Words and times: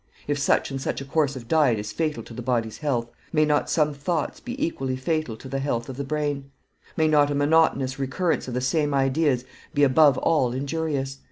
If 0.27 0.39
such 0.39 0.71
and 0.71 0.81
such 0.81 0.99
a 0.99 1.05
course 1.05 1.35
of 1.35 1.47
diet 1.47 1.77
is 1.77 1.91
fatal 1.91 2.23
to 2.23 2.33
the 2.33 2.41
body's 2.41 2.79
health, 2.79 3.11
may 3.31 3.45
not 3.45 3.69
some 3.69 3.93
thoughts 3.93 4.39
be 4.39 4.59
equally 4.65 4.95
fatal 4.95 5.37
to 5.37 5.47
the 5.47 5.59
health 5.59 5.89
of 5.89 5.97
the 5.97 6.03
brain? 6.03 6.49
may 6.97 7.07
not 7.07 7.29
a 7.29 7.35
monotonous 7.35 7.99
recurrence 7.99 8.47
of 8.47 8.55
the 8.55 8.61
same 8.61 8.95
ideas 8.95 9.45
be 9.75 9.83
above 9.83 10.17
all 10.17 10.53
injurious? 10.53 11.19